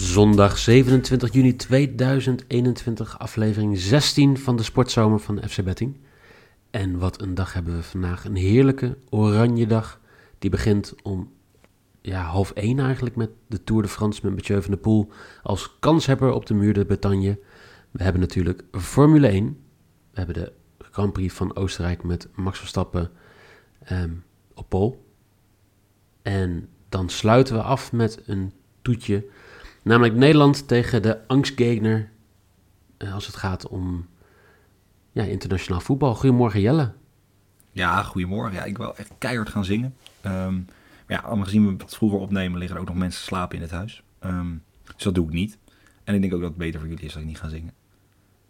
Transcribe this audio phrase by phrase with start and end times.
[0.00, 5.96] Zondag 27 juni 2021, aflevering 16 van de Sportzomer van FC Betting.
[6.70, 8.24] En wat een dag hebben we vandaag.
[8.24, 10.00] Een heerlijke oranje dag.
[10.38, 11.32] Die begint om
[12.00, 15.10] ja, half 1 eigenlijk met de Tour de France met Mathieu van der Poel
[15.42, 17.38] als kanshebber op de muur de Bretagne.
[17.90, 19.58] We hebben natuurlijk Formule 1.
[20.10, 23.10] We hebben de Grand Prix van Oostenrijk met Max Verstappen
[23.82, 24.12] ehm,
[24.54, 25.04] op pol.
[26.22, 29.24] En dan sluiten we af met een toetje
[29.82, 32.10] Namelijk Nederland tegen de angstgegner
[32.98, 34.06] uh, als het gaat om
[35.12, 36.14] ja, internationaal voetbal.
[36.14, 36.92] Goedemorgen Jelle.
[37.72, 38.54] Ja, goedemorgen.
[38.54, 39.94] Ja, ik wil echt keihard gaan zingen.
[40.26, 40.66] Um,
[41.06, 43.70] maar ja, aangezien we wat vroeger opnemen, liggen er ook nog mensen slapen in het
[43.70, 44.02] huis.
[44.24, 44.62] Um,
[44.94, 45.58] dus dat doe ik niet.
[46.04, 47.72] En ik denk ook dat het beter voor jullie is dat ik niet ga zingen.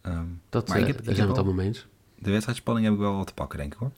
[0.03, 1.87] Um, dat, maar ik heb, daar zijn we het allemaal mee eens.
[2.19, 3.91] De wedstrijdspanning heb ik wel wat te pakken, denk ik hoor.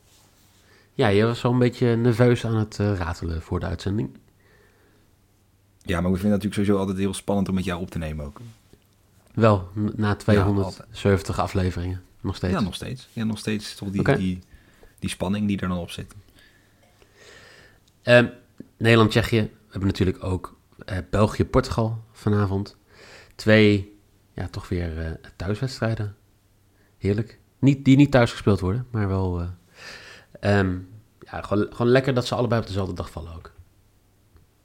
[0.94, 4.11] Ja, je was wel een beetje nerveus aan het uh, ratelen voor de uitzending.
[5.84, 7.98] Ja, maar we vinden het natuurlijk sowieso altijd heel spannend om met jou op te
[7.98, 8.41] nemen ook.
[9.34, 12.02] Wel, na 270 afleveringen.
[12.20, 12.52] Nog steeds.
[12.52, 13.08] Ja, nog steeds.
[13.12, 14.39] Ja, nog steeds toch die, die,
[14.98, 16.14] die spanning die er dan op zit.
[18.05, 18.22] Uh,
[18.77, 19.41] Nederland-Tsjechië.
[19.41, 22.77] We hebben natuurlijk ook uh, België-Portugal vanavond.
[23.34, 23.98] Twee,
[24.33, 26.17] ja, toch weer uh, thuiswedstrijden.
[26.98, 27.39] Heerlijk.
[27.58, 29.48] Niet, die niet thuis gespeeld worden, maar wel...
[30.41, 30.89] Um,
[31.20, 33.52] ja, gewoon, gewoon lekker dat ze allebei op dezelfde dag vallen ook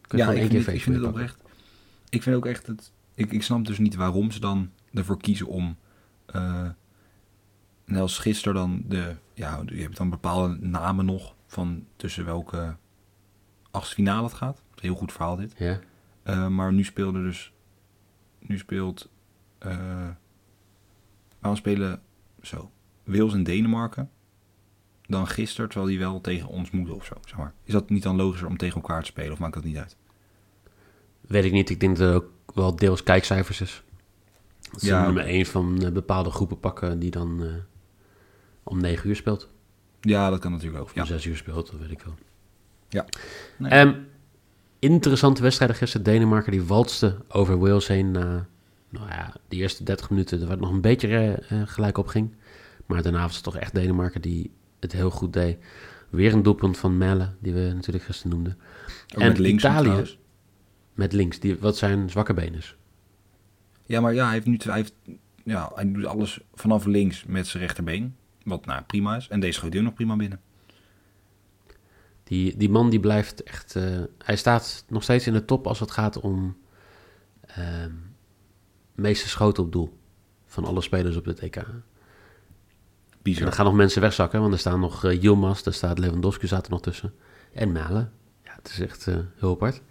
[0.08, 1.42] ja, ik vind, het, ik vind het oprecht.
[2.10, 2.92] Ik vind ook echt het.
[3.14, 5.78] Ik, ik snap dus niet waarom ze dan ervoor kiezen om.
[6.36, 6.70] Uh,
[7.86, 9.16] net als gisteren dan de.
[9.34, 12.76] Ja, je hebt dan bepaalde namen nog van tussen welke
[13.72, 14.64] achtste finale het gaat.
[14.76, 15.54] Heel goed verhaal dit.
[15.58, 15.80] Ja.
[16.24, 17.54] Uh, maar nu speelde dus.
[18.40, 19.10] Nu speelt.
[19.66, 20.08] Uh,
[21.40, 22.02] waarom spelen
[22.42, 22.72] zo?
[23.04, 24.10] Wales en Denemarken
[25.02, 27.16] dan gisteren, terwijl die wel tegen ons moeten of zo.
[27.26, 27.54] Zeg maar.
[27.64, 29.98] Is dat niet dan logischer om tegen elkaar te spelen of maakt dat niet uit?
[31.28, 31.70] Weet ik niet.
[31.70, 33.84] Ik denk dat het ook wel deels kijkcijfers is.
[34.72, 37.50] Dat ze ja, nummer een van uh, bepaalde groepen pakken die dan uh,
[38.64, 39.48] om negen uur speelt.
[40.02, 40.86] Ja, dat kan natuurlijk ook.
[40.86, 42.16] Of om zes uur speelt, dat weet ik wel.
[42.90, 43.06] Ja.
[43.58, 43.80] Nee.
[43.80, 44.08] Um,
[44.80, 46.06] interessante wedstrijd gisteren.
[46.06, 48.48] Denemarken die walste over Wales heen na
[48.90, 50.42] nou ja, de eerste 30 minuten.
[50.42, 52.34] Er werd nog een beetje uh, gelijk op ging.
[52.86, 55.58] Maar daarna was het toch echt Denemarken die het heel goed deed.
[56.10, 58.58] Weer een doelpunt van Melle, die we natuurlijk gisteren noemden.
[59.08, 60.18] en met links Italië,
[60.98, 62.76] met links, die, wat zijn zwakke benen is.
[63.86, 64.94] Ja, maar ja, hij heeft nu hij heeft,
[65.44, 68.16] ja, hij doet alles vanaf links met zijn rechterbeen.
[68.44, 69.28] Wat nou prima is.
[69.28, 70.42] En deze schoot hij nog prima binnen.
[72.24, 73.76] Die, die man die blijft echt.
[73.76, 76.58] Uh, hij staat nog steeds in de top als het gaat om.
[77.58, 77.86] Uh,
[78.96, 79.98] meeste schoten op doel.
[80.46, 81.66] Van alle spelers op het EK.
[83.22, 83.42] Bizar.
[83.42, 86.48] En dan gaan nog mensen wegzakken, want er staan nog uh, Yilmaz, daar staat Lewandowski
[86.48, 87.14] zaten nog tussen.
[87.54, 88.12] En Malen.
[88.44, 89.82] Ja, het is echt uh, heel apart.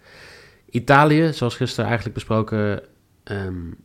[0.69, 2.83] Italië, zoals gisteren eigenlijk besproken,
[3.23, 3.77] um,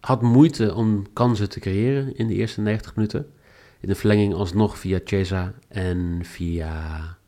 [0.00, 3.32] had moeite om kansen te creëren in de eerste 90 minuten.
[3.80, 7.18] In de verlenging alsnog via Cesa en via...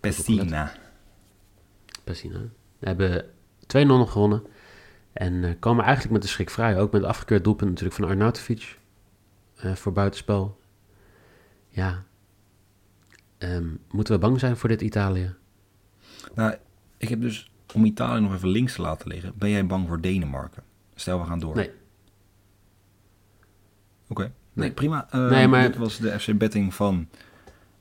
[0.00, 0.72] Pessina.
[2.04, 2.40] Pessina.
[2.78, 4.42] We hebben 2-0 nog gewonnen.
[5.12, 6.78] En uh, komen eigenlijk met de schrik vrij.
[6.78, 8.78] Ook met afgekeurd doelpunt natuurlijk van Arnautovic
[9.64, 10.60] uh, voor buitenspel.
[11.68, 12.04] Ja,
[13.38, 15.34] um, moeten we bang zijn voor dit Italië?
[16.34, 16.54] Nou,
[17.02, 20.00] ik heb dus, om Italië nog even links te laten liggen, ben jij bang voor
[20.00, 20.62] Denemarken?
[20.94, 21.56] Stel, we gaan door.
[21.56, 21.70] Nee.
[24.08, 24.32] Oké, okay.
[24.52, 25.08] nee, prima.
[25.14, 25.66] Uh, nee, maar...
[25.66, 27.08] Dit was de FC Betting van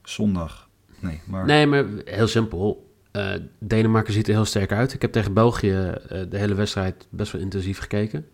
[0.03, 0.69] zondag.
[0.99, 1.45] Nee, maar...
[1.45, 2.89] Nee, maar heel simpel.
[3.11, 4.93] Uh, Denemarken ziet er heel sterk uit.
[4.93, 5.95] Ik heb tegen België uh,
[6.29, 8.27] de hele wedstrijd best wel intensief gekeken.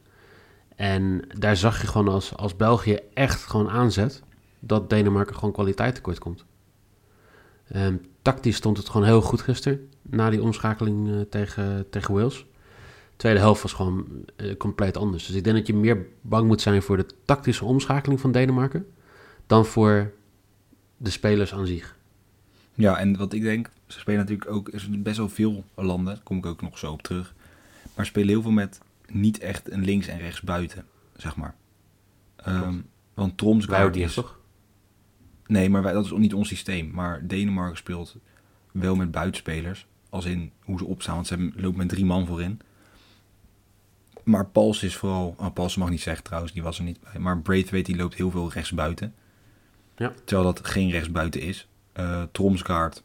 [0.76, 4.24] En daar zag je gewoon als, als België echt gewoon aanzet,
[4.60, 6.46] dat Denemarken gewoon kwaliteit tekort komt.
[7.76, 12.46] Um, tactisch stond het gewoon heel goed gisteren, na die omschakeling uh, tegen, tegen Wales.
[13.16, 15.26] tweede helft was gewoon uh, compleet anders.
[15.26, 18.88] Dus ik denk dat je meer bang moet zijn voor de tactische omschakeling van Denemarken,
[19.48, 20.14] dan voor
[20.98, 21.96] de spelers aan zich.
[22.74, 26.14] Ja, en wat ik denk, ze spelen natuurlijk ook, er zijn best wel veel landen,
[26.14, 27.34] daar kom ik ook nog zo op terug,
[27.96, 30.86] maar spelen heel veel met niet echt een links en rechts buiten,
[31.16, 31.56] zeg maar.
[32.48, 34.14] Um, want Tromsgaard is...
[34.14, 34.37] toch?
[35.48, 36.92] Nee, maar wij, dat is niet ons systeem.
[36.94, 38.16] Maar Denemarken speelt
[38.72, 39.88] wel met buitenspelers.
[40.10, 42.60] Als in hoe ze opstaan, want ze lopen met drie man voorin.
[44.24, 45.36] Maar Pals is vooral...
[45.38, 47.22] Oh, Pals mag niet zeggen trouwens, die was er niet bij.
[47.22, 49.14] Maar Braithwaite die loopt heel veel rechtsbuiten.
[49.98, 50.14] Ja.
[50.24, 51.68] Terwijl dat geen rechtsbuiten is.
[52.00, 53.04] Uh, Tromsgaard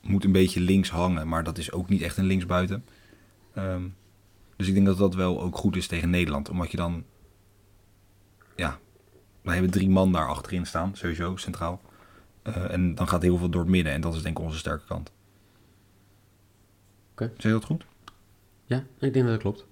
[0.00, 2.84] moet een beetje links hangen, maar dat is ook niet echt een linksbuiten.
[3.58, 3.94] Um,
[4.56, 6.48] dus ik denk dat dat wel ook goed is tegen Nederland.
[6.48, 7.04] Omdat je dan...
[9.44, 11.80] Wij hebben drie man daar achterin staan, sowieso, centraal.
[12.44, 14.58] Uh, en dan gaat heel veel door het midden en dat is denk ik onze
[14.58, 15.12] sterke kant.
[17.12, 17.24] Oké.
[17.24, 17.84] Zeg je dat goed?
[18.64, 19.66] Ja, ik denk dat dat klopt.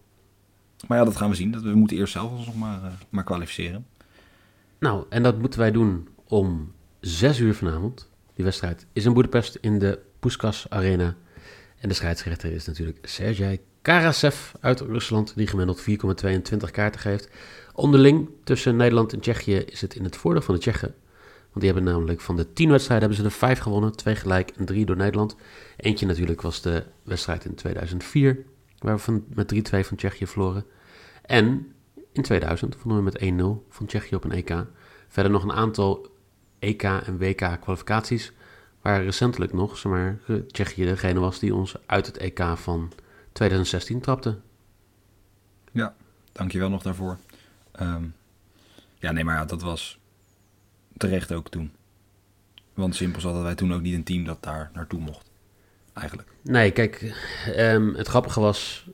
[0.88, 1.50] Maar ja, dat gaan we zien.
[1.50, 3.86] Dat we moeten eerst zelf ons nog maar, uh, maar kwalificeren.
[4.78, 8.08] Nou, en dat moeten wij doen om zes uur vanavond.
[8.34, 11.16] Die wedstrijd is in Boedapest in de Puskas Arena.
[11.78, 17.29] En de scheidsrechter is natuurlijk Sergej Karasev uit Rusland, die gemiddeld 4,22 kaarten geeft.
[17.75, 20.94] Onderling tussen Nederland en Tsjechië is het in het voordeel van de Tsjechen.
[21.23, 23.96] Want die hebben namelijk van de tien wedstrijden hebben ze er vijf gewonnen.
[23.96, 25.37] Twee gelijk en drie door Nederland.
[25.76, 28.44] Eentje natuurlijk was de wedstrijd in 2004,
[28.79, 30.64] waar we van, met 3-2 van Tsjechië verloren.
[31.23, 31.73] En
[32.12, 34.64] in 2000 vonden we met 1-0 van Tsjechië op een EK.
[35.08, 36.11] Verder nog een aantal
[36.58, 38.32] EK en WK kwalificaties.
[38.82, 40.19] Waar recentelijk nog, zeg maar,
[40.50, 42.93] Tsjechië degene was die ons uit het EK van
[43.32, 44.38] 2016 trapte.
[45.73, 45.94] Ja,
[46.32, 47.19] dankjewel nog daarvoor.
[47.73, 48.05] Ehm,
[48.99, 49.99] ja, nee, maar ja, dat was
[50.96, 51.73] terecht ook toen.
[52.75, 55.31] Want simpel zat dat wij toen ook niet een team dat daar naartoe mocht.
[55.93, 56.29] Eigenlijk.
[56.43, 57.14] Nee, kijk,
[57.56, 58.87] um, het grappige was...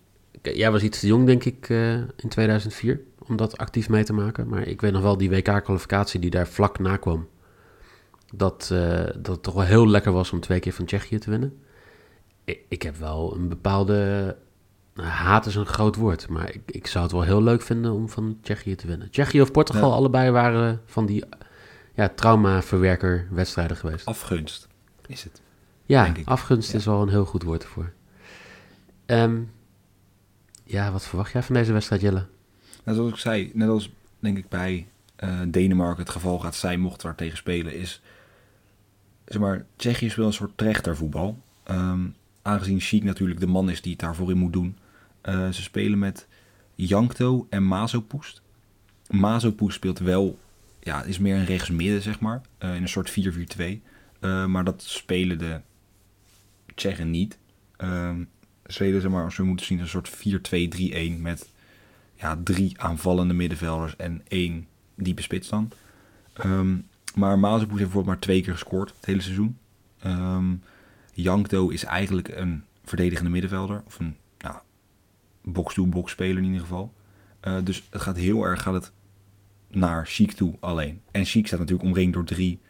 [0.42, 4.12] Jij was iets te jong, denk ik, uh, in 2004 om dat actief mee te
[4.12, 4.48] maken.
[4.48, 7.28] Maar ik weet nog wel die WK-kwalificatie die daar vlak na kwam.
[8.34, 11.30] Dat, uh, dat het toch wel heel lekker was om twee keer van Tsjechië te
[11.30, 11.62] winnen
[12.68, 14.36] ik, heb wel een bepaalde.
[14.94, 17.92] Nou, haat is een groot woord, maar ik, ik zou het wel heel leuk vinden
[17.92, 19.10] om van Tsjechië te winnen.
[19.10, 21.24] Tsjechië of Portugal, allebei waren van die
[21.94, 24.06] ja, trauma-verwerker wedstrijden geweest.
[24.06, 24.68] Afgunst
[25.06, 25.42] is het.
[25.86, 27.92] Ja, afgunst is wel een heel goed woord ervoor.
[29.06, 29.50] Um,
[30.64, 32.26] ja, wat verwacht jij van deze wedstrijd, Jelle?
[32.84, 34.86] Nou, zoals ik zei, net als denk ik bij
[35.24, 38.02] uh, Denemarken het geval gaat zijn, mocht er tegen spelen, is
[39.24, 41.42] zeg maar, Tsjechië is wel een soort trechtervoetbal.
[41.70, 42.14] Um,
[42.48, 44.76] aangezien Chic natuurlijk de man is die het daarvoor in moet doen.
[45.24, 46.26] Uh, ze spelen met
[46.74, 48.42] Jankto en Mazopoest.
[49.10, 50.38] Mazopoest speelt wel,
[50.80, 52.40] ja, is meer een rechtsmidden, zeg maar.
[52.58, 53.14] Uh, in een soort 4-4-2.
[53.58, 53.78] Uh,
[54.20, 55.60] eh, maar dat spelen de
[56.74, 57.38] Tsjechen niet.
[57.76, 58.24] Ehm,
[58.66, 61.48] spelen ze maar, als we moeten zien, een soort 4-2-3-1 met
[62.14, 65.70] ja, drie aanvallende middenvelders en één diepe spits dan.
[66.44, 69.58] Um, maar Mazopoest heeft bijvoorbeeld maar twee keer gescoord het hele seizoen.
[70.06, 70.62] Um,
[71.22, 73.82] Jankto is eigenlijk een verdedigende middenvelder.
[73.86, 74.56] Of een nou,
[75.42, 76.94] box-to-box speler in ieder geval.
[77.42, 78.92] Uh, dus het gaat heel erg gaat het
[79.68, 81.00] naar Chic toe alleen.
[81.10, 82.60] En Chic staat natuurlijk omringd door drie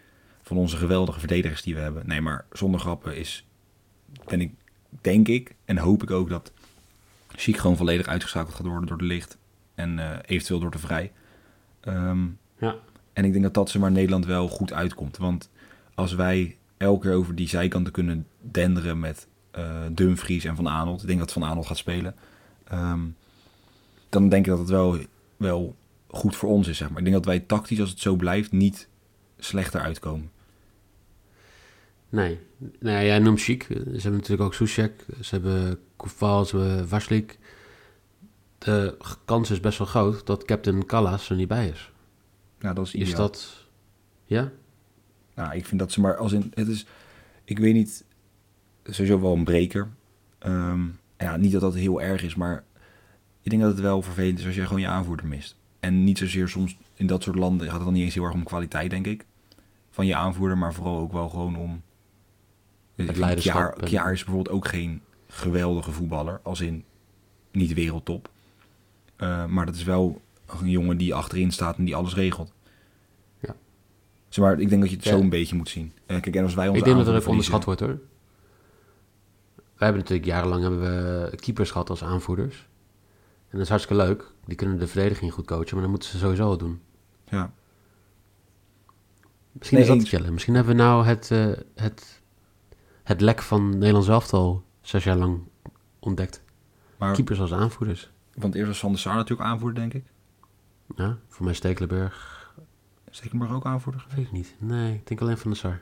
[0.42, 2.06] van onze geweldige verdedigers die we hebben.
[2.06, 3.46] Nee, maar zonder grappen is,
[4.24, 4.52] ben ik,
[5.00, 6.52] denk ik en hoop ik ook dat
[7.28, 9.38] Chic gewoon volledig uitgeschakeld gaat worden door de licht.
[9.74, 11.12] En uh, eventueel door de vrij.
[11.84, 12.76] Um, ja.
[13.12, 15.16] En ik denk dat dat ze maar Nederland wel goed uitkomt.
[15.16, 15.50] Want
[15.94, 19.26] als wij elke keer over die zijkanten kunnen denderen met
[19.58, 21.00] uh, Dumfries en Van Aanholt.
[21.00, 22.14] Ik denk dat Van Aanholt gaat spelen.
[22.72, 23.16] Um,
[24.08, 24.98] dan denk ik dat het wel,
[25.36, 25.76] wel
[26.08, 26.76] goed voor ons is.
[26.76, 26.98] Zeg maar.
[26.98, 28.88] Ik denk dat wij tactisch, als het zo blijft, niet
[29.38, 30.30] slechter uitkomen.
[32.08, 32.38] Nee.
[32.58, 33.62] Nou ja, jij noemt chic.
[33.62, 35.04] Ze hebben natuurlijk ook Soucek.
[35.20, 37.38] Ze hebben Koufal, ze hebben Vaslik.
[38.58, 41.90] De kans is best wel groot dat Captain Callas er niet bij is.
[42.58, 43.10] Nou, dat is ideaal.
[43.10, 43.66] Is dat...
[44.24, 44.50] Ja?
[45.38, 46.52] Nou, ik vind dat ze maar als in.
[46.54, 46.86] Het is.
[47.44, 48.04] Ik weet niet.
[48.84, 49.88] Sowieso wel een breker.
[50.38, 50.80] Ehm,
[51.18, 52.64] ja, niet dat dat heel erg is, maar.
[53.42, 55.56] Ik denk dat het wel vervelend is als je gewoon je aanvoerder mist.
[55.80, 58.34] En niet zozeer soms in dat soort landen gaat het dan niet eens heel erg
[58.34, 59.24] om kwaliteit, denk ik.
[59.90, 61.82] Van je aanvoerder, maar vooral ook wel gewoon om.
[62.94, 63.80] Het leiderschap.
[63.80, 66.40] Kjaar, is bijvoorbeeld ook geen geweldige voetballer.
[66.42, 66.84] Als in
[67.52, 68.30] niet wereldtop.
[69.18, 70.20] Uh, maar dat is wel
[70.60, 72.52] een jongen die achterin staat en die alles regelt.
[74.28, 75.92] Zeg maar, ik denk dat je het zo een beetje moet zien.
[76.06, 77.98] Uh, kijk, en als wij onze ik denk dat er even onderschat wordt hoor.
[79.54, 82.68] Wij hebben natuurlijk jarenlang hebben we keepers gehad als aanvoerders.
[83.48, 84.32] En dat is hartstikke leuk.
[84.44, 86.80] Die kunnen de verdediging goed coachen, maar dan moeten ze sowieso het doen.
[87.24, 87.52] Ja.
[89.52, 92.20] Misschien nee, is dat het Misschien hebben we nou het, uh, het,
[93.02, 95.40] het lek van Nederlands elftal zes jaar lang
[95.98, 96.42] ontdekt.
[96.96, 98.10] Maar, Keepers als aanvoerders.
[98.34, 100.04] Want eerst was Van der Sar natuurlijk aanvoerder, denk ik.
[100.96, 102.37] Ja, voor mij Stekelenburg
[103.10, 104.16] Stekelenburg ook aanvoerder geweest?
[104.16, 104.54] Weet ik niet.
[104.70, 105.80] Nee, ik denk alleen van de SAR.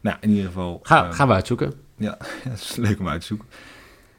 [0.00, 0.80] Nou, in ieder geval...
[0.82, 1.72] Ga, uh, gaan we uitzoeken.
[1.96, 3.48] Ja, het is leuk om uit te zoeken.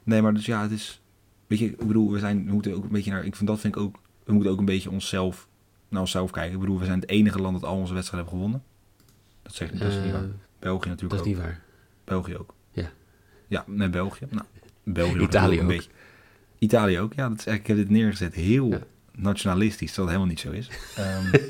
[0.04, 1.02] Nee, maar dus ja, het is...
[1.48, 2.46] Weet je, ik bedoel, we zijn...
[2.46, 3.26] We moeten ook een beetje naar...
[3.26, 4.00] Ik vind dat vind ik ook...
[4.24, 5.48] We moeten ook een beetje onszelf...
[5.90, 6.54] Naar onszelf kijken.
[6.54, 8.64] Ik bedoel, we zijn het enige land dat al onze wedstrijden hebben gewonnen.
[9.42, 10.26] Dat, zeg, dat is niet waar.
[10.60, 11.26] België natuurlijk Dat ook.
[11.26, 11.62] is niet waar.
[12.04, 12.54] België ook.
[12.72, 12.90] Ja.
[13.48, 14.26] Ja, nee, België.
[14.30, 14.46] Nou,
[14.84, 15.68] België Italië een ook.
[15.68, 15.90] beetje.
[16.60, 17.30] Italië ook, ja.
[17.30, 18.80] Dat is, ik heb dit neergezet heel Ja.
[19.12, 20.80] nationalistisch, terwijl het helemaal niet zo is.
[21.04, 21.44] Ehm,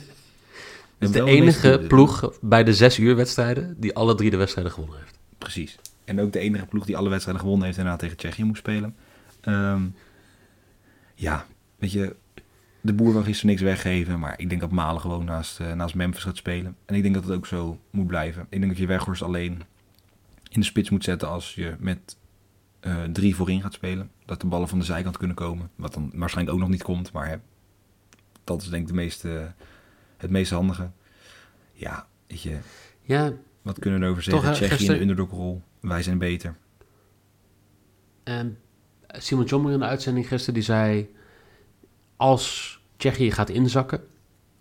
[1.05, 4.97] en de enige ploeg bij de zes uur wedstrijden die alle drie de wedstrijden gewonnen
[4.99, 5.19] heeft.
[5.37, 5.77] Precies.
[6.05, 8.59] En ook de enige ploeg die alle wedstrijden gewonnen heeft en daarna tegen Tsjechië moest
[8.59, 8.95] spelen.
[9.41, 9.81] Ehm,
[11.15, 11.45] ja,
[11.77, 12.15] weet je,
[12.81, 15.95] de boer wil gisteren niks weggeven, maar ik denk dat Malen gewoon naast, eh, naast
[15.95, 16.75] Memphis gaat spelen.
[16.85, 18.41] En ik denk dat het ook zo moet blijven.
[18.49, 19.61] Ik denk dat je Weghorst alleen
[20.49, 22.17] in de spits moet zetten als je met
[22.79, 24.11] eh, drie voorin gaat spelen.
[24.25, 25.69] Dat de ballen van de zijkant kunnen komen.
[25.75, 27.35] Wat dan waarschijnlijk ook nog niet komt, maar hè,
[28.43, 29.53] dat is denk ik de meeste,
[30.17, 30.91] het meest handige.
[31.73, 32.57] Ja, weet je,
[33.01, 34.67] Ja, wat kunnen we erover Toch, zeggen?
[34.67, 35.61] Tsjechië in de underdog-rol.
[35.79, 36.55] Wij zijn beter.
[38.23, 38.57] en
[39.07, 41.13] Simon Jommer in de uitzending gisteren die zei...
[42.17, 44.03] Als Tsjechië gaat inzakken,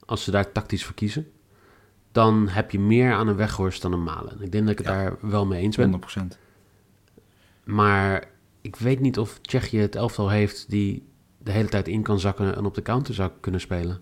[0.07, 1.31] als ze daar tactisch voor kiezen...
[2.13, 4.43] dan heb je meer aan een Weghorst dan een Malen.
[4.43, 6.01] Ik denk dat ik het daar wel mee eens ben.
[6.35, 6.39] 100%.
[7.65, 8.25] Maar
[8.61, 11.09] ik weet niet of Tsjechië het elftal heeft die
[11.39, 14.01] de hele tijd in kan zakken en op de counter zou kunnen spelen.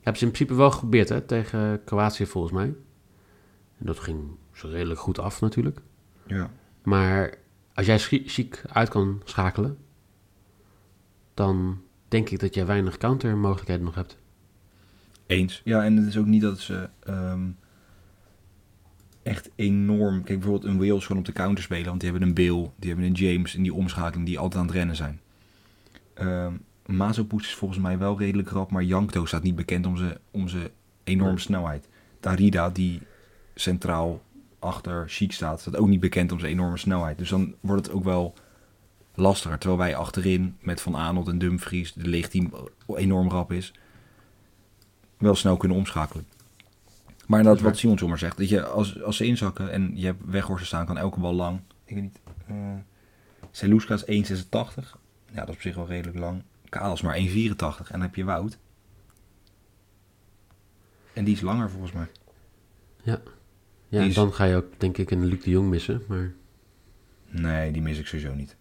[0.00, 2.74] Hebben ze in principe wel geprobeerd hè, tegen Kroatië volgens mij.
[3.78, 4.20] En dat ging
[4.52, 5.80] zo redelijk goed af natuurlijk.
[6.26, 6.50] Ja.
[6.82, 7.34] Maar
[7.74, 9.78] als jij chic uit kan schakelen,
[11.34, 14.18] dan denk ik dat jij weinig countermogelijkheden nog hebt.
[15.26, 15.60] Eens.
[15.64, 17.48] Ja, en het is ook niet dat ze ehm,
[19.22, 20.22] echt enorm...
[20.22, 21.86] Kijk, bijvoorbeeld een Wales gewoon op de counter spelen.
[21.86, 24.66] Want die hebben een Bill, die hebben een James in die omschakeling die altijd aan
[24.66, 25.20] het rennen zijn.
[26.14, 26.54] Ehm
[26.96, 30.48] Mazopoulos is volgens mij wel redelijk rap, maar Jankto staat niet bekend om zijn om
[30.48, 30.68] zijn
[31.04, 31.88] enorme snelheid.
[32.20, 33.02] Darida, die
[33.54, 34.22] centraal
[34.58, 37.18] achter Chic staat, staat ook niet bekend om zijn enorme snelheid.
[37.18, 38.34] Dus dan wordt het ook wel
[39.14, 39.58] lastiger.
[39.58, 42.50] Terwijl wij achterin met Van Aanholt en Dumfries, de licht die
[42.86, 43.72] enorm rap is,
[45.18, 46.26] wel snel kunnen omschakelen.
[47.26, 50.24] Maar Dat wat Simon zomaar zegt, dat je als, als ze inzakken en je hebt
[50.24, 51.60] weghorsten staan, kan elke bal lang.
[51.84, 52.20] Ik weet niet.
[53.50, 54.44] Seluska is 1,86.
[55.32, 56.42] Ja, dat is op zich wel redelijk lang.
[56.70, 57.20] Kaal is maar 1,84
[57.58, 58.58] en dan heb je Wout.
[61.12, 62.06] En die is langer volgens mij.
[63.02, 63.20] Ja,
[64.02, 66.02] is- dan ga je ook denk ik een Luc de Jong missen.
[66.08, 66.32] Maar
[67.28, 68.56] Nee, die mis ik sowieso niet.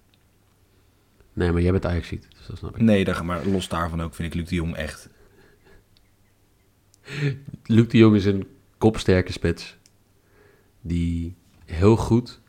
[1.33, 2.81] nee, maar jij bent ajax dus dat snap ik.
[2.81, 5.09] Nee, maar los daarvan ook vind ik Luc de Jong echt...
[7.63, 8.47] Luc de Jong is een
[8.77, 9.77] kopsterke spits.
[10.81, 11.35] Die
[11.65, 12.41] heel goed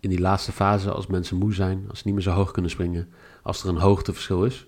[0.00, 2.70] in die laatste fase, als mensen moe zijn, als ze niet meer zo hoog kunnen
[2.70, 3.08] springen,
[3.42, 4.66] als er een hoogteverschil is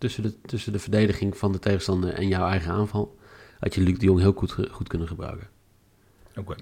[0.00, 3.18] tussen de, tussen de verdediging van de tegenstander en jouw eigen aanval,
[3.58, 5.48] had je Luc de Jong heel goed, goed kunnen gebruiken.
[6.36, 6.54] Oké.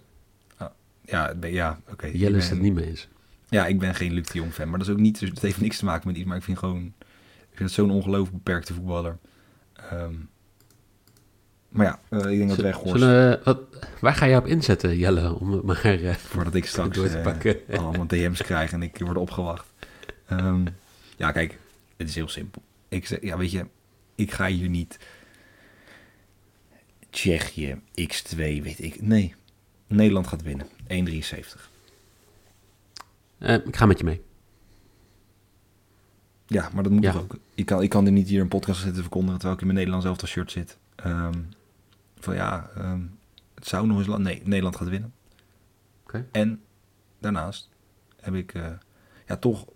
[0.57, 0.69] Ah,
[1.05, 2.07] ja, ja oké.
[2.07, 3.09] Jelle is het niet mee eens.
[3.49, 4.69] Ja, ik ben geen Luc de Jong fan.
[4.69, 5.19] Maar dat is ook niet...
[5.21, 6.27] Dus het heeft niks te maken met iets.
[6.27, 6.93] Maar ik vind gewoon...
[7.51, 9.19] Ik vind het zo'n ongelooflijk beperkte voetballer.
[9.73, 10.15] Ehm,
[11.69, 13.61] maar ja, eh, ik denk dat zullen we- wat,
[14.01, 17.23] waar ga je op inzetten, Jelle, om maar eh, Voordat ik straks door te eh,
[17.23, 17.57] pakken?
[17.71, 19.67] allemaal DM's krijg en ik word opgewacht.
[20.27, 20.67] Ehm,
[21.17, 21.59] ja, kijk,
[21.97, 22.63] het is heel simpel.
[22.89, 23.67] Ik zeg, ja, weet je,
[24.15, 24.99] ik ga hier niet
[27.11, 29.03] Tsjechië, X2, weet ik.
[29.03, 29.35] Nee,
[29.87, 30.67] Nederland gaat winnen.
[30.89, 31.71] 1,73.
[33.39, 34.23] Eh, ik ga met je mee.
[36.47, 37.13] Ja, maar dat moet Ja.
[37.15, 37.37] ook.
[37.55, 39.79] Ik kan, ik kan er niet hier een podcast zitten verkondigen terwijl ik in mijn
[39.79, 40.79] Nederlands elftal shirt zit.
[40.97, 41.41] Ehm,
[42.19, 43.03] van ja, ehm,
[43.55, 44.19] het zou nog eens...
[44.19, 45.13] Nee, Nederland gaat winnen.
[46.03, 46.29] Oké.
[46.33, 46.63] En
[47.19, 47.69] daarnaast
[48.21, 48.71] heb ik eh,
[49.27, 49.67] ja, toch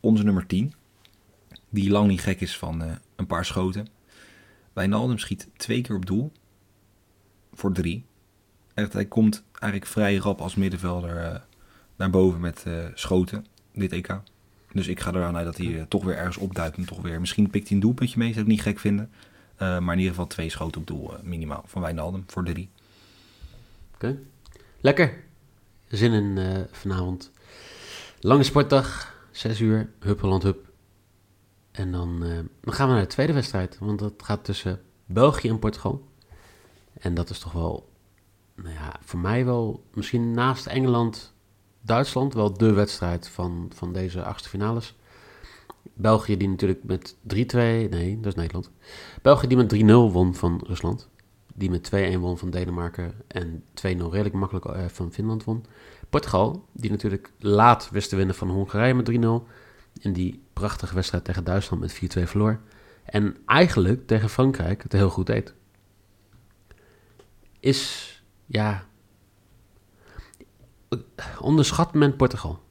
[0.00, 0.74] onze nummer 10.
[1.74, 3.86] Die lang niet gek is van eh, een paar schoten.
[4.72, 6.32] Wijnaldum schiet twee keer op doel.
[7.52, 8.04] Voor drie.
[8.74, 11.40] Hij komt eigenlijk vrij rap als middenvelder eh,
[11.96, 13.46] naar boven met eh, schoten.
[13.72, 14.20] Dit EK.
[14.72, 16.76] Dus ik ga eraan uit dat hij toch weer ergens opduikt.
[16.76, 19.10] En toch weer, misschien pikt hij een doelpuntje mee, zou ik niet gek vinden.
[19.58, 21.64] Maar in ieder geval twee schoten op doel minimaal.
[21.66, 22.68] Van Wijnaldum voor drie.
[23.94, 24.18] Oké.
[24.80, 25.24] Lekker.
[25.88, 27.30] Zin in vanavond.
[28.20, 30.72] Lange sportdag, 6 uur, Huppeland Hup.
[31.74, 35.48] En dan, eh, dan gaan we naar de tweede wedstrijd, want dat gaat tussen België
[35.48, 36.08] en Portugal.
[36.92, 37.88] En dat is toch wel,
[38.54, 41.34] nou ja, voor mij wel, misschien naast Engeland,
[41.80, 44.96] Duitsland, wel de wedstrijd van, van deze achtste finales.
[45.94, 48.70] België die natuurlijk met 3-2, nee, dat is Nederland.
[49.22, 51.08] België die met 3-0 won van Rusland
[51.54, 55.64] die met 2-1 won van Denemarken en 2-0 redelijk makkelijk eh, van Finland won.
[56.10, 59.14] Portugal, die natuurlijk laat wist te winnen van Hongarije met 3-0.
[60.00, 62.60] In die prachtige wedstrijd tegen Duitsland met 4-2 verloor.
[63.04, 65.54] En eigenlijk tegen Frankrijk het heel goed deed.
[67.60, 68.84] Is, ja...
[71.40, 72.62] Onderschat men Portugal?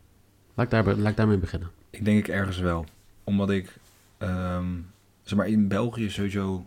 [0.54, 1.72] Laat ik, daar, laat ik daarmee beginnen.
[1.90, 2.86] Ik denk ik ergens wel.
[3.24, 3.78] Omdat ik,
[4.18, 4.80] ehm,
[5.24, 6.66] zeg maar, in België sowieso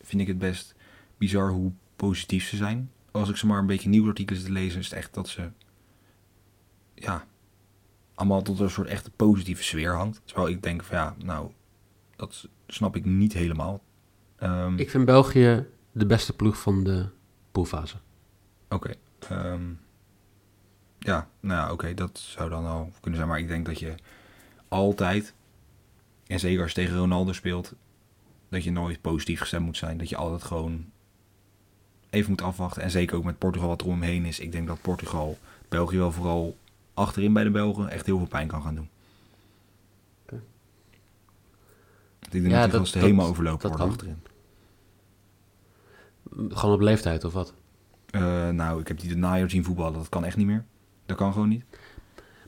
[0.00, 0.74] vind ik het best
[1.18, 2.90] bizar hoe positief ze zijn.
[3.10, 5.50] als ik ze maar een beetje nieuwsartikelen te lezen, is het echt dat ze
[6.94, 7.26] ja,
[8.20, 10.20] allemaal tot een soort echte positieve sfeer hangt.
[10.24, 11.50] Terwijl ik denk van ja, nou,
[12.16, 13.82] dat snap ik niet helemaal.
[14.42, 17.06] Um, ik vind België de beste ploeg van de
[17.52, 17.96] poolfase.
[18.68, 18.90] Oké.
[19.28, 19.62] Ehm,
[20.98, 23.30] ja, nou ja, oké, dat zou dan al kunnen zijn.
[23.30, 23.94] Maar ik denk dat je
[24.68, 25.34] altijd,
[26.26, 27.74] en zeker als je tegen Ronaldo speelt,
[28.48, 29.98] dat je nooit positief gestemd moet zijn.
[29.98, 30.90] Dat je altijd gewoon
[32.10, 32.82] even moet afwachten.
[32.82, 34.40] En zeker ook met Portugal wat er omheen is.
[34.40, 36.56] Ik denk dat Portugal, België wel vooral
[37.00, 38.88] achterin bij de Belgen echt heel veel pijn kan gaan doen.
[40.22, 40.40] Okay.
[42.20, 44.22] Ik denk ja, dat die helemaal overlopen worden achterin.
[46.48, 47.54] Gewoon op leeftijd of wat?
[48.10, 49.92] Uh, nou, ik heb die de najaar zien voetballen.
[49.92, 50.64] Dat kan echt niet meer.
[51.06, 51.64] Dat kan gewoon niet.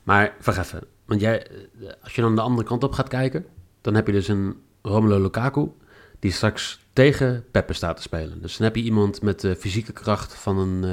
[0.03, 0.83] Maar wacht even.
[1.05, 1.47] Want jij,
[2.03, 3.47] als je dan de andere kant op gaat kijken,
[3.81, 5.71] dan heb je dus een Romelu Lukaku
[6.19, 8.43] die straks tegen Peppe staat te spelen.
[8.43, 10.85] Dus dan heb je iemand met de fysieke kracht van een,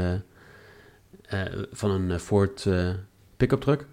[1.31, 2.65] uh, uh, van een Ford
[3.39, 3.88] pick-up truck.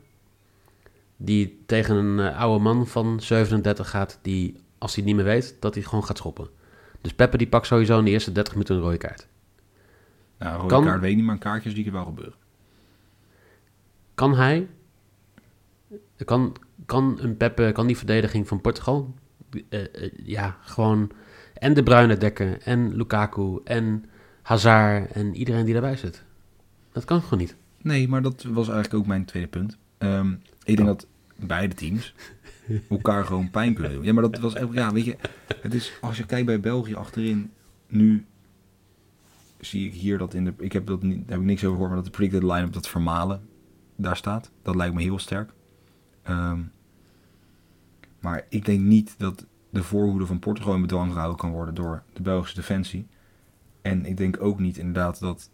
[1.17, 5.75] Die tegen een oude man van 37 gaat, die als hij niet meer weet, dat
[5.75, 6.49] hij gewoon gaat schoppen.
[7.01, 9.27] Dus Peppe die pakt sowieso in de eerste 30 minuten een rode kaart.
[10.39, 12.35] Nou, een rode kan, kaart weet niet, maar kaartjes die er wel gebeuren.
[14.15, 14.69] Kan hij,
[16.25, 19.15] kan, kan een Peppe, kan die verdediging van Portugal,
[19.71, 21.11] uh, uh, ja, gewoon
[21.55, 24.05] en de Bruine dekken en Lukaku en
[24.43, 26.23] Hazard en iedereen die daarbij zit.
[26.93, 27.57] Dat kan gewoon niet.
[27.87, 29.79] Nee, maar dat was eigenlijk ook mijn tweede punt.
[29.99, 30.95] Um, ik denk oh.
[30.95, 32.15] dat beide teams
[32.89, 34.05] elkaar gewoon pijn kunnen doen.
[34.05, 35.17] Ja, maar dat was ja, weet je,
[35.61, 37.51] het is, als je kijkt bij België achterin,
[37.89, 38.25] nu
[39.61, 41.73] zie ik hier dat in de, ik heb dat niet, daar heb ik niks over
[41.73, 43.41] gehoord, maar dat de predicted line-up dat Vermalen
[43.97, 44.51] daar staat.
[44.63, 45.53] Dat lijkt me heel sterk.
[46.29, 46.73] Um,
[48.21, 52.03] maar ik denk niet dat de voorhoede van Portugal in bedwang gehouden kan worden door
[52.13, 53.07] de Belgische defensie.
[53.83, 55.51] En ik denk ook niet inderdaad dat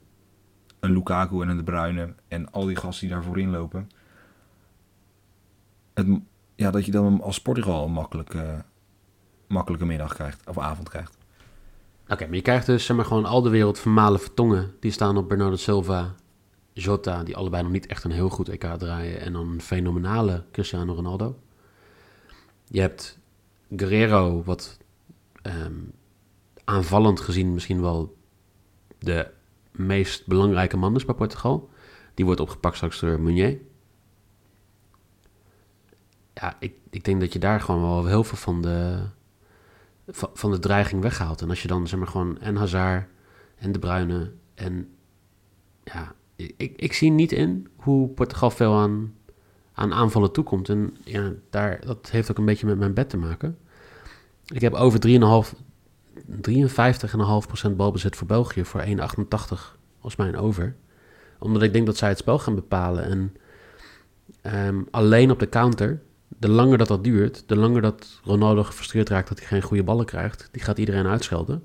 [0.82, 3.90] een Lukaku en een De Bruyne en al die gasten die daar voorin lopen,
[5.94, 6.06] het,
[6.54, 8.64] ja, dat je dan als Portugal een makkelijke,
[9.46, 11.16] makkelijke middag krijgt, of avond krijgt.
[12.08, 14.74] Oké, maar je krijgt dus zeg maar, gewoon al de wereld vermalen vertongen.
[14.80, 16.14] Die staan op Bernardo Silva,
[16.72, 19.20] Jota, die allebei nog niet echt een heel goed EK draaien.
[19.20, 21.38] En dan een fenomenale Cristiano Ronaldo.
[22.64, 23.18] Je hebt
[23.76, 24.78] Guerrero, wat
[25.42, 25.80] ehm,
[26.64, 28.16] aanvallend gezien misschien wel
[28.98, 29.30] de
[29.72, 31.70] meest belangrijke man is bij Portugal.
[32.14, 33.58] Die wordt opgepakt straks door Meunier
[36.34, 38.98] ja, ik, ik denk dat je daar gewoon wel heel veel van de,
[40.12, 41.40] van, de dreiging weghaalt.
[41.40, 43.06] En als je dan zeg maar gewoon en Hazard
[43.56, 44.88] en De Bruyne en
[45.84, 49.14] ja, ik, ik zie niet in hoe Portugal veel aan,
[49.72, 50.68] aan aanvallen toekomt.
[50.68, 53.58] En ja, daar, dat heeft ook een beetje met mijn bed te maken.
[54.46, 55.00] Ik heb over
[55.46, 55.58] 3,5,
[57.68, 58.94] 53,5% balbezit voor België voor 1,88
[60.00, 60.76] als mijn over.
[61.38, 63.04] Omdat ik denk dat zij het spel gaan bepalen.
[63.04, 63.36] En
[64.66, 66.02] um, alleen op de counter
[66.38, 69.82] de langer dat dat duurt, de langer dat Ronaldo gefrustreerd raakt dat hij geen goede
[69.82, 71.62] ballen krijgt, die gaat iedereen uitschelden.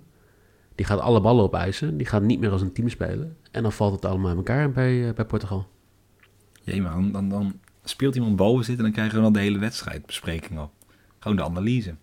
[0.78, 1.98] Die gaat alle ballen opeisen.
[1.98, 3.38] Die gaat niet meer als een team spelen.
[3.52, 5.68] En dan valt het allemaal in elkaar bij, uh, bij Portugal.
[6.64, 10.60] Jee, maar dan, dan speelt iemand zitten en dan krijgen we dan de hele wedstrijdbespreking
[10.60, 10.72] op.
[11.20, 11.96] Gewoon de analyse.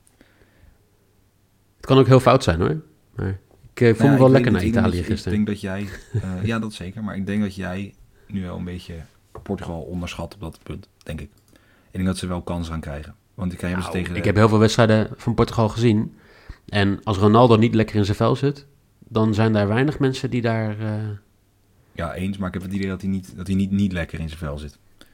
[1.84, 2.80] Het kan ook heel fout zijn hoor.
[3.14, 3.38] Maar
[3.74, 5.38] ik vond me wel lekker naar Italië gisteren.
[5.38, 7.94] Ik denk dat jij, uh, ja dat zeker, maar ik denk dat jij
[8.26, 8.94] nu wel een beetje
[9.42, 11.30] Portugal onderschat op dat punt, denk ik.
[11.52, 13.14] Ik denk dat ze wel kans gaan krijgen.
[13.34, 16.14] Want ik, nou, tegen ik heb heel veel wedstrijden van Portugal gezien.
[16.68, 18.66] En als Ronaldo niet lekker in zijn vel zit,
[18.98, 20.80] dan zijn daar weinig mensen die daar.
[20.80, 20.94] Uh...
[21.92, 24.20] Ja, eens, maar ik heb het idee dat hij niet, dat hij niet, niet lekker
[24.20, 24.78] in zijn vel zit.
[24.98, 25.06] Ik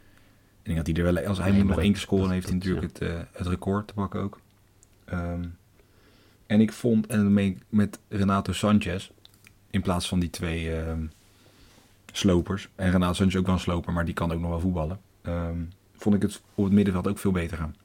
[0.63, 2.87] denk dat hij er wel, als hij moet nog één keer scoren, heeft hij natuurlijk
[2.87, 4.41] het, uh, het record te pakken ook.
[5.13, 5.59] Um,
[6.51, 7.33] en ik vond, en
[7.69, 9.11] met Renato Sanchez,
[9.71, 11.11] in plaats van die twee um,
[12.13, 12.69] slopers.
[12.75, 15.01] En Renato Sanchez ook wel een sloper, maar die kan ook nog wel voetballen.
[15.23, 17.77] Um, vond ik het op het middenveld ook veel beter gaan.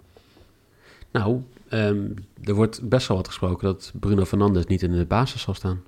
[1.11, 5.41] Nou, um, er wordt best wel wat gesproken dat Bruno Fernandes niet in de basis
[5.41, 5.83] zal staan.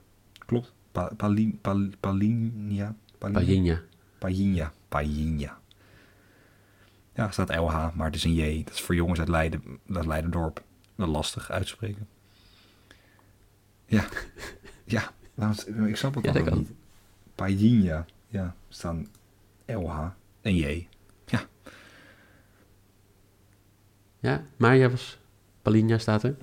[0.45, 0.73] Klopt.
[0.91, 2.95] Pa Palin, Pal Palinha.
[3.17, 3.81] Palinha.
[4.17, 4.73] Palinha.
[4.87, 5.59] Palinha.
[7.13, 8.63] Ja, staat LH, maar het is een J.
[8.63, 10.63] Dat is voor jongens uit Leiden, uit Leidendorp.
[10.95, 12.07] Dat lastig uitspreken.
[13.87, 14.05] Ja.
[14.95, 15.11] ja,
[15.87, 16.71] ik snap het ja, niet.
[17.35, 18.05] Palinha.
[18.27, 19.07] Ja, staan
[19.65, 20.87] LH en J.
[24.19, 25.19] Ja, maar jij was...
[25.61, 26.35] Palinja staat er.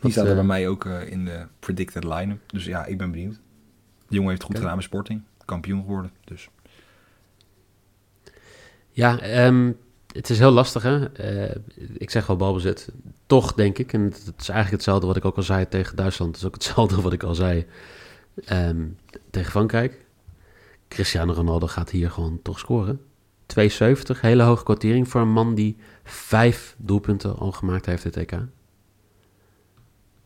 [0.00, 2.40] Die staat er bij eh, mij ook uh, in de predicted line-up.
[2.46, 3.34] Dus ja, ik ben benieuwd.
[4.08, 5.22] De jongen heeft goed gedaan met Sporting.
[5.44, 6.48] Kampioen geworden, dus...
[8.90, 9.78] Ja, um,
[10.12, 11.20] het is heel lastig, hè.
[11.46, 11.54] Uh,
[11.96, 12.88] ik zeg wel balbezit.
[13.26, 16.30] Toch, denk ik, en het, is eigenlijk hetzelfde wat ik ook al zei tegen Duitsland.
[16.30, 17.66] Het is ook hetzelfde wat ik al zei
[18.50, 18.96] um,
[19.30, 20.06] tegen Frankrijk.
[20.88, 23.00] Cristiano Ronaldo gaat hier gewoon toch scoren.
[23.60, 28.32] 2,70, hele hoge quotering voor een man die vijf doelpunten al gemaakt heeft dit EK.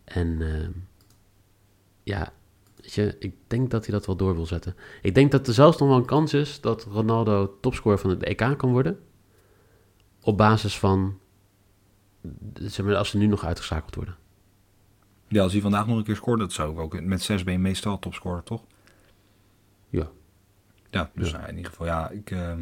[0.05, 0.69] En uh,
[2.03, 2.33] ja,
[2.81, 4.75] weet je, ik denk dat hij dat wel door wil zetten.
[5.03, 8.23] Ik denk dat er zelfs nog wel een kans is dat Ronaldo topscorer van het
[8.23, 8.99] EK kan worden.
[10.27, 11.19] Op basis van,
[12.55, 14.17] zeg maar, als ze nu nog uitgeschakeld worden.
[15.29, 17.59] Ja, als hij vandaag nog een keer scoort, dat zou ook met 6 ben je
[17.59, 18.63] meestal topscorer, toch?
[19.89, 20.09] Ja.
[20.91, 22.53] Ja, dus in ieder geval, ja, ik, uh,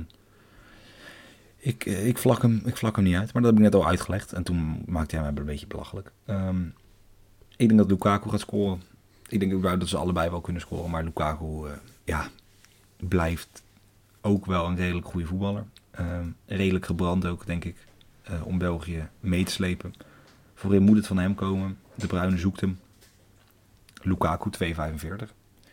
[1.56, 3.32] ik, eh, ik, vlak hem, ik vlak hem niet uit.
[3.32, 4.32] Maar dat heb ik net al uitgelegd.
[4.32, 6.12] En toen maakte hij mij een beetje belachelijk.
[6.26, 6.74] Um,
[7.56, 8.82] ik denk dat Lukaku gaat scoren.
[9.28, 10.90] Ik denk ook dat ze allebei wel kunnen scoren.
[10.90, 11.72] Maar Lukaku, uh,
[12.04, 12.28] ja,
[12.96, 13.62] blijft
[14.20, 15.64] ook wel een redelijk goede voetballer.
[16.00, 17.76] Um, redelijk gebrand ook, denk ik.
[18.30, 19.94] Uh, om België mee te slepen.
[20.54, 21.78] Voorin moet het van hem komen.
[21.94, 22.78] De Bruine zoekt hem.
[24.02, 24.74] Lukaku 2,45.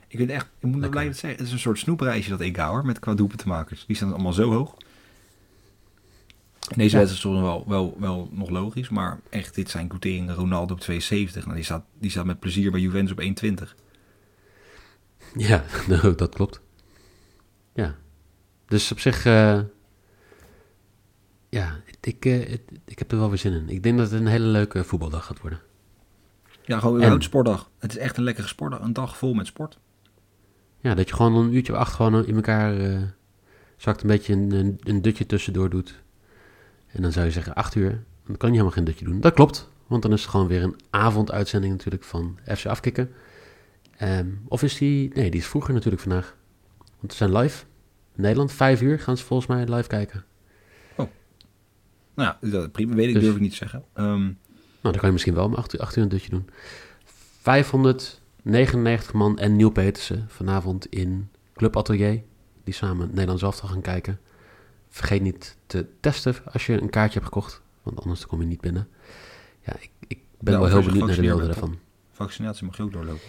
[0.08, 2.86] Ik vind echt, ik moet blijven zeggen, het is een soort snoepreisje dat EK hoor,
[2.86, 3.86] met qua makers.
[3.86, 4.76] Die staan allemaal zo hoog.
[6.76, 6.78] Deze ja.
[6.78, 10.36] wedstrijd is toch wel, wel, wel nog logisch, maar echt, dit zijn quoteringen.
[10.36, 13.76] Ronaldo op 72, nou, die, staat, die staat met plezier bij Juventus op 1,20.
[15.36, 15.64] Ja,
[16.16, 16.62] dat klopt.
[17.74, 17.96] Ja,
[18.68, 19.60] dus op zich, uh,
[21.52, 22.52] ja, ik, uh,
[22.86, 23.70] ik heb er wel weer zin in.
[23.70, 25.60] Ik denk dat het een hele leuke voetbaldag gaat worden.
[26.62, 27.70] Ja, gewoon een sportdag.
[27.80, 28.80] Het is echt een lekkere sportdag.
[28.80, 29.80] Een dag vol met sport.
[30.80, 33.02] Ja, dat je gewoon een uurtje of acht gewoon in elkaar uh,
[33.78, 36.02] zakt, een beetje een, een, een, dutje tussendoor doet.
[36.88, 39.20] En dan zou je zeggen acht uur, dan kan je helemaal geen dutje doen.
[39.20, 43.12] Dat klopt, want dan is het gewoon weer een avonduitzending natuurlijk van FC Afkikken.
[44.02, 46.36] Um, of is die, nee, die is vroeger natuurlijk vandaag.
[46.78, 47.64] Want we zijn live.
[48.16, 50.26] In Nederland, vijf uur gaan ze volgens mij live kijken.
[52.14, 53.84] Nou ja, dat prima, weet ik, dus, durf ik niet te zeggen.
[53.96, 54.38] Um, nou,
[54.82, 56.50] dan kan je misschien wel om acht uur, acht uur een dutje doen.
[57.42, 62.22] 599 man en Neil Petersen vanavond in Club Atelier.
[62.64, 64.20] Die samen Nederlands elftal gaan kijken.
[64.90, 68.62] Vergeet niet te testen als je een kaartje hebt gekocht, want anders kom je niet
[68.62, 68.88] binnen.
[69.66, 71.78] Ja, ik, ik ben wel heel benieuwd naar de beelden daarvan.
[72.12, 73.28] Vaccinatie mag je ook doorlopen.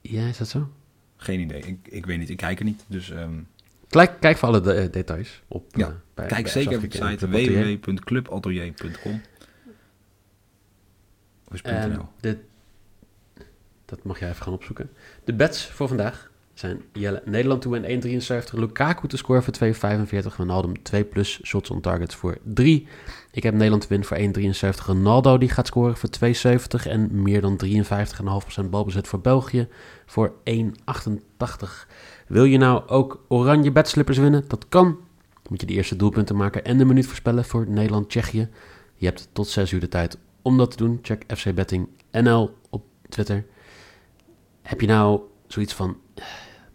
[0.00, 0.68] Ja, is dat zo?
[1.16, 1.60] Geen idee.
[1.60, 2.30] Ik, ik weet niet.
[2.30, 2.84] Ik kijk er niet.
[2.86, 3.46] Dus, um...
[3.88, 5.76] kijk, kijk voor alle de, uh, details op.
[5.76, 9.22] Ja, uh, bij, kijk bij zeker op de site www.clubatelier.com.
[11.64, 12.38] Um, de,
[13.84, 14.90] dat mag jij even gaan opzoeken.
[15.24, 18.02] De bets voor vandaag zijn Jelle Nederland toe en
[18.48, 18.52] 1,73.
[18.52, 20.36] Lukaku te scoren voor 2,45.
[20.36, 22.86] Ronaldo 2 plus shots on target voor 3.
[23.30, 24.86] Ik heb Nederland te winnen voor 1,73.
[24.86, 26.86] Ronaldo die gaat scoren voor 2,70.
[26.86, 27.60] En meer dan
[28.62, 29.68] 53,5% balbezit voor België
[30.06, 30.66] voor 1,88.
[32.26, 34.44] Wil je nou ook oranje bedslippers winnen?
[34.48, 34.98] Dat kan.
[35.48, 38.48] Moet je de eerste doelpunten maken en de minuut voorspellen voor Nederland-Tsjechië.
[38.94, 40.98] Je hebt tot 6 uur de tijd om dat te doen.
[41.02, 43.44] Check FC Betting NL op Twitter.
[44.62, 45.96] Heb je nou zoiets van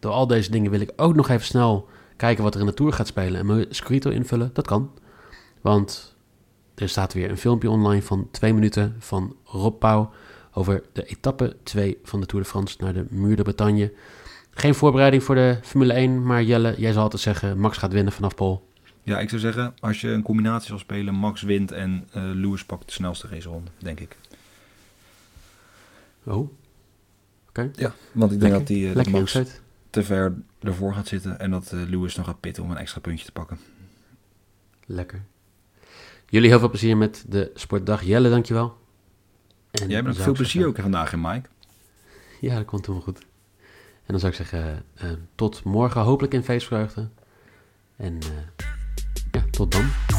[0.04, 2.74] door al deze dingen wil ik ook nog even snel kijken wat er in de
[2.74, 4.50] Tour gaat spelen en mijn Scrito invullen.
[4.54, 4.92] Dat kan.
[5.62, 6.16] Want
[6.76, 10.12] er staat weer een filmpje online van twee minuten van Rob Pauw
[10.54, 13.94] over de etappe 2 van de Tour de France naar de Muur de Bretagne.
[14.52, 18.14] Geen voorbereiding voor de Formule 1, maar Jelle, jij zal altijd zeggen, Max gaat winnen
[18.14, 18.68] vanaf Pol.
[19.04, 22.66] Ja, ik zou zeggen, als je een combinatie zal spelen, Max wint en uh, Lewis
[22.66, 24.18] pakt de snelste raceronde, denk ik.
[26.24, 26.50] Oh,
[27.50, 27.72] oké.
[27.76, 29.40] Ja, want ik denk dat die uh, Max
[29.94, 33.02] te ver ervoor gaat zitten en dat uh, Lewis nog gaat pitten om een extra
[33.02, 33.60] puntje te pakken.
[34.86, 35.24] Lekker.
[36.30, 38.04] Jullie heel veel plezier met de sportdag.
[38.04, 38.78] Jelle, dankjewel.
[39.72, 41.50] En Jij hebt ook veel plezier ook vandaag in, Mike.
[42.42, 43.20] Ja, dat komt toen goed.
[44.06, 47.10] En dan zou ik zeggen, uh, tot morgen, hopelijk in feestvreugde.
[47.96, 48.66] En uh,
[49.32, 50.13] ja, tot dan.